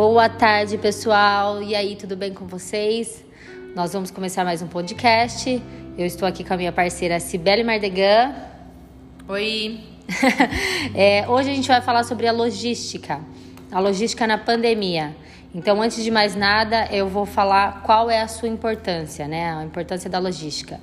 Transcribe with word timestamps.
Boa 0.00 0.28
tarde, 0.28 0.78
pessoal. 0.78 1.60
E 1.60 1.74
aí, 1.74 1.96
tudo 1.96 2.16
bem 2.16 2.32
com 2.32 2.46
vocês? 2.46 3.24
Nós 3.74 3.92
vamos 3.92 4.12
começar 4.12 4.44
mais 4.44 4.62
um 4.62 4.68
podcast. 4.68 5.60
Eu 5.98 6.06
estou 6.06 6.28
aqui 6.28 6.44
com 6.44 6.54
a 6.54 6.56
minha 6.56 6.70
parceira 6.70 7.18
Cibele 7.18 7.64
Mardegan. 7.64 8.32
Oi. 9.26 9.80
é, 10.94 11.28
hoje 11.28 11.50
a 11.50 11.52
gente 11.52 11.66
vai 11.66 11.82
falar 11.82 12.04
sobre 12.04 12.28
a 12.28 12.32
logística, 12.32 13.20
a 13.70 13.80
logística 13.80 14.26
na 14.26 14.38
pandemia. 14.38 15.14
Então, 15.54 15.80
antes 15.80 16.04
de 16.04 16.10
mais 16.10 16.36
nada, 16.36 16.88
eu 16.92 17.08
vou 17.08 17.24
falar 17.24 17.82
qual 17.82 18.10
é 18.10 18.20
a 18.20 18.28
sua 18.28 18.48
importância, 18.48 19.26
né? 19.26 19.54
A 19.54 19.64
importância 19.64 20.10
da 20.10 20.18
logística. 20.18 20.78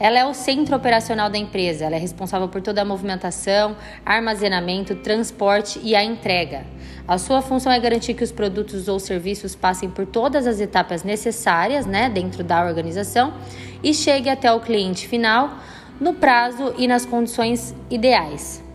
Ela 0.00 0.18
é 0.18 0.24
o 0.24 0.34
centro 0.34 0.76
operacional 0.76 1.30
da 1.30 1.38
empresa, 1.38 1.84
ela 1.84 1.96
é 1.96 1.98
responsável 1.98 2.48
por 2.48 2.60
toda 2.60 2.82
a 2.82 2.84
movimentação, 2.84 3.76
armazenamento, 4.04 4.94
transporte 4.96 5.80
e 5.82 5.94
a 5.94 6.04
entrega. 6.04 6.64
A 7.06 7.16
sua 7.16 7.40
função 7.40 7.72
é 7.72 7.80
garantir 7.80 8.14
que 8.14 8.22
os 8.22 8.30
produtos 8.30 8.86
ou 8.86 9.00
serviços 9.00 9.56
passem 9.56 9.88
por 9.88 10.06
todas 10.06 10.46
as 10.46 10.60
etapas 10.60 11.02
necessárias, 11.02 11.86
né, 11.86 12.08
dentro 12.08 12.44
da 12.44 12.64
organização 12.64 13.34
e 13.82 13.94
chegue 13.94 14.28
até 14.28 14.52
o 14.52 14.60
cliente 14.60 15.08
final 15.08 15.58
no 16.00 16.14
prazo 16.14 16.74
e 16.76 16.86
nas 16.86 17.06
condições 17.06 17.74
ideais. 17.90 18.67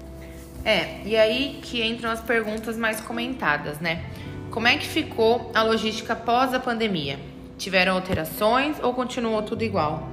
É, 0.66 1.02
e 1.06 1.16
aí 1.16 1.60
que 1.62 1.84
entram 1.84 2.10
as 2.10 2.22
perguntas 2.22 2.78
mais 2.78 3.02
comentadas, 3.02 3.80
né? 3.80 4.06
Como 4.50 4.68
é 4.68 4.78
que 4.78 4.88
ficou 4.88 5.52
a 5.54 5.64
logística 5.64 6.14
após 6.14 6.54
a 6.54 6.60
pandemia? 6.60 7.20
Tiveram 7.58 7.96
alterações 7.96 8.78
ou 8.82 8.94
continuou 8.94 9.42
tudo 9.42 9.64
igual? 9.64 10.08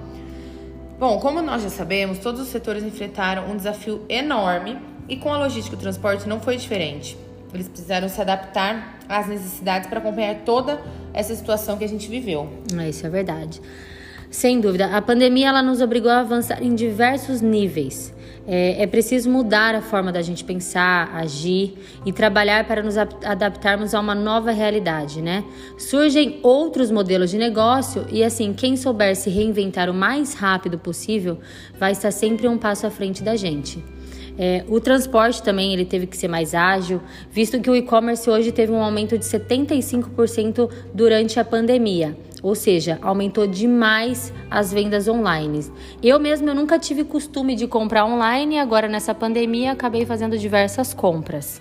Bom, 0.99 1.19
como 1.19 1.41
nós 1.41 1.63
já 1.63 1.71
sabemos, 1.71 2.19
todos 2.19 2.41
os 2.41 2.48
setores 2.48 2.83
enfrentaram 2.83 3.51
um 3.51 3.57
desafio 3.57 4.05
enorme 4.09 4.79
e 5.09 5.17
com 5.17 5.33
a 5.33 5.39
logística 5.39 5.77
e 5.77 5.79
o 5.79 5.81
transporte 5.81 6.29
não 6.29 6.41
foi 6.41 6.57
diferente. 6.57 7.17
Eles 7.53 7.69
precisaram 7.69 8.09
se 8.09 8.20
adaptar 8.20 8.98
às 9.09 9.27
necessidades 9.27 9.89
para 9.89 9.98
acompanhar 9.98 10.37
toda 10.45 10.81
essa 11.12 11.35
situação 11.35 11.77
que 11.77 11.85
a 11.85 11.89
gente 11.89 12.09
viveu. 12.09 12.48
É, 12.79 12.89
isso 12.89 13.07
é 13.07 13.11
verdade. 13.11 13.61
Sem 14.31 14.61
dúvida, 14.61 14.86
a 14.86 15.03
pandemia 15.03 15.48
ela 15.48 15.61
nos 15.61 15.81
obrigou 15.81 16.11
a 16.11 16.20
avançar 16.20 16.62
em 16.62 16.73
diversos 16.73 17.41
níveis. 17.41 18.14
É, 18.47 18.83
é, 18.83 18.86
preciso 18.86 19.28
mudar 19.28 19.75
a 19.75 19.83
forma 19.83 20.12
da 20.12 20.23
gente 20.23 20.45
pensar, 20.45 21.14
agir 21.14 21.75
e 22.06 22.12
trabalhar 22.12 22.64
para 22.67 22.83
nos 22.83 22.97
adaptarmos 22.97 23.92
a 23.92 24.01
uma 24.01 24.14
nova 24.14 24.51
realidade, 24.51 25.20
né? 25.20 25.45
Surgem 25.77 26.39
outros 26.42 26.91
modelos 26.91 27.31
de 27.31 27.39
negócio 27.39 28.06
e, 28.11 28.23
assim, 28.23 28.53
quem 28.53 28.77
souber 28.77 29.14
se 29.17 29.31
reinventar 29.31 29.91
o 29.91 29.95
mais 29.95 30.34
rápido 30.34 30.78
possível 30.78 31.39
vai 31.78 31.92
estar 31.92 32.12
sempre 32.12 32.47
um 32.48 32.56
passo 32.56 32.86
à 32.86 32.91
frente 32.91 33.23
da 33.23 33.34
gente. 33.36 33.83
É, 34.42 34.64
o 34.69 34.80
transporte 34.80 35.42
também 35.42 35.74
ele 35.74 35.84
teve 35.84 36.06
que 36.06 36.16
ser 36.16 36.27
mais 36.27 36.55
ágil, 36.55 37.02
visto 37.30 37.60
que 37.60 37.69
o 37.69 37.77
e-commerce 37.77 38.30
hoje 38.30 38.50
teve 38.50 38.72
um 38.72 38.83
aumento 38.83 39.19
de 39.19 39.24
75% 39.27 40.70
durante 40.94 41.38
a 41.38 41.44
pandemia. 41.44 42.16
Ou 42.42 42.55
seja, 42.55 42.98
aumentou 43.02 43.46
demais 43.46 44.33
as 44.50 44.72
vendas 44.72 45.06
online. 45.08 45.66
Eu 46.02 46.18
mesmo 46.18 46.48
eu 46.48 46.55
nunca 46.55 46.78
tive 46.78 47.05
costume 47.05 47.55
de 47.55 47.66
comprar 47.66 48.06
online 48.06 48.55
e 48.55 48.58
agora 48.58 48.88
nessa 48.88 49.14
pandemia 49.14 49.72
acabei 49.72 50.06
fazendo 50.06 50.38
diversas 50.38 50.94
compras. 50.94 51.61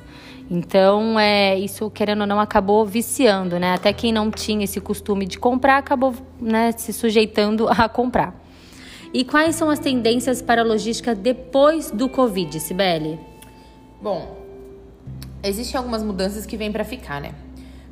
Então, 0.50 1.20
é, 1.20 1.60
isso, 1.60 1.90
querendo 1.90 2.22
ou 2.22 2.28
não, 2.28 2.40
acabou 2.40 2.86
viciando, 2.86 3.60
né? 3.60 3.74
Até 3.74 3.92
quem 3.92 4.14
não 4.14 4.32
tinha 4.32 4.64
esse 4.64 4.80
costume 4.80 5.26
de 5.26 5.38
comprar 5.38 5.78
acabou 5.78 6.14
né, 6.40 6.72
se 6.72 6.94
sujeitando 6.94 7.68
a 7.68 7.90
comprar. 7.90 8.34
E 9.14 9.24
quais 9.24 9.56
são 9.56 9.70
as 9.70 9.80
tendências 9.80 10.42
para 10.42 10.62
a 10.62 10.66
logística 10.66 11.16
depois 11.16 11.92
do 11.92 12.08
Covid, 12.08 12.60
Sibeli? 12.60 13.20
Bom, 14.02 14.38
existem 15.44 15.78
algumas 15.78 16.04
mudanças 16.04 16.46
que 16.46 16.56
vêm 16.56 16.72
para 16.72 16.84
ficar, 16.84 17.20
né? 17.20 17.34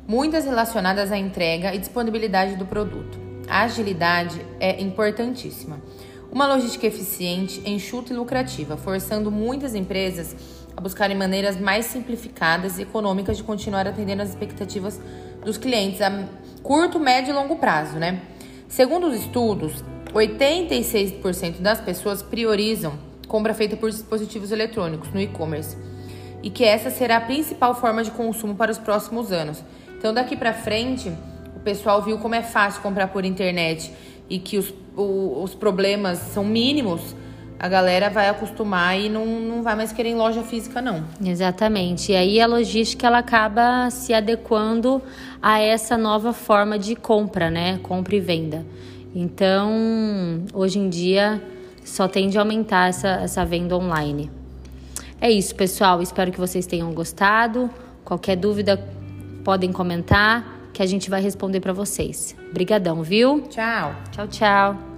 muitas 0.08 0.46
relacionadas 0.46 1.12
à 1.12 1.18
entrega 1.18 1.74
e 1.74 1.78
disponibilidade 1.78 2.56
do 2.56 2.64
produto. 2.64 3.20
A 3.46 3.64
agilidade 3.64 4.40
é 4.58 4.80
importantíssima. 4.80 5.82
Uma 6.32 6.46
logística 6.46 6.86
eficiente, 6.86 7.60
enxuta 7.66 8.14
e 8.14 8.16
lucrativa, 8.16 8.78
forçando 8.78 9.30
muitas 9.30 9.74
empresas 9.74 10.34
a 10.74 10.80
buscarem 10.80 11.16
maneiras 11.16 11.60
mais 11.60 11.84
simplificadas 11.86 12.78
e 12.78 12.82
econômicas 12.82 13.36
de 13.36 13.42
continuar 13.42 13.86
atendendo 13.86 14.22
as 14.22 14.30
expectativas 14.30 14.98
dos 15.44 15.58
clientes 15.58 16.00
a 16.00 16.26
curto, 16.62 16.98
médio 16.98 17.32
e 17.32 17.34
longo 17.34 17.56
prazo, 17.56 17.98
né? 17.98 18.22
Segundo 18.66 19.08
os 19.08 19.14
estudos, 19.14 19.84
86% 20.14 21.60
das 21.60 21.80
pessoas 21.80 22.22
priorizam 22.22 23.08
compra 23.28 23.52
feita 23.54 23.76
por 23.76 23.90
dispositivos 23.90 24.50
eletrônicos 24.50 25.12
no 25.12 25.20
e-commerce 25.20 25.76
e 26.42 26.50
que 26.50 26.64
essa 26.64 26.90
será 26.90 27.18
a 27.18 27.20
principal 27.20 27.74
forma 27.74 28.02
de 28.02 28.10
consumo 28.10 28.54
para 28.54 28.72
os 28.72 28.78
próximos 28.78 29.30
anos. 29.30 29.62
Então, 29.98 30.14
daqui 30.14 30.36
para 30.36 30.52
frente, 30.52 31.12
o 31.54 31.60
pessoal 31.60 32.02
viu 32.02 32.18
como 32.18 32.34
é 32.34 32.42
fácil 32.42 32.80
comprar 32.80 33.08
por 33.08 33.24
internet 33.24 33.92
e 34.30 34.38
que 34.38 34.56
os, 34.56 34.72
o, 34.96 35.42
os 35.42 35.54
problemas 35.54 36.18
são 36.18 36.44
mínimos. 36.44 37.14
A 37.58 37.68
galera 37.68 38.08
vai 38.08 38.28
acostumar 38.28 38.98
e 38.98 39.08
não, 39.08 39.26
não 39.26 39.62
vai 39.64 39.74
mais 39.74 39.92
querer 39.92 40.10
em 40.10 40.14
loja 40.14 40.44
física, 40.44 40.80
não. 40.80 41.02
Exatamente. 41.24 42.12
E 42.12 42.16
aí 42.16 42.40
a 42.40 42.46
logística 42.46 43.08
ela 43.08 43.18
acaba 43.18 43.90
se 43.90 44.14
adequando 44.14 45.02
a 45.42 45.58
essa 45.58 45.98
nova 45.98 46.32
forma 46.32 46.78
de 46.78 46.94
compra, 46.94 47.50
né? 47.50 47.80
Compra 47.82 48.14
e 48.14 48.20
venda. 48.20 48.64
Então, 49.20 50.44
hoje 50.54 50.78
em 50.78 50.88
dia, 50.88 51.42
só 51.84 52.06
tende 52.06 52.38
a 52.38 52.40
aumentar 52.40 52.88
essa, 52.88 53.08
essa 53.08 53.44
venda 53.44 53.76
online. 53.76 54.30
É 55.20 55.28
isso, 55.28 55.56
pessoal. 55.56 56.00
Espero 56.00 56.30
que 56.30 56.38
vocês 56.38 56.66
tenham 56.66 56.92
gostado. 56.92 57.68
Qualquer 58.04 58.36
dúvida, 58.36 58.80
podem 59.42 59.72
comentar 59.72 60.70
que 60.72 60.80
a 60.84 60.86
gente 60.86 61.10
vai 61.10 61.20
responder 61.20 61.58
para 61.58 61.72
vocês. 61.72 62.36
Brigadão, 62.52 63.02
viu? 63.02 63.42
Tchau. 63.48 63.92
Tchau, 64.12 64.28
tchau. 64.28 64.97